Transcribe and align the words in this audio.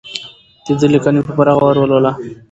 د 0.65 0.67
ده 0.79 0.87
لیکنې 0.93 1.21
په 1.25 1.31
پوره 1.35 1.53
غور 1.59 1.75
ولولو. 1.79 2.11